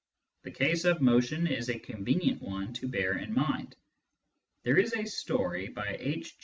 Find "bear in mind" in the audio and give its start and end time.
2.87-3.75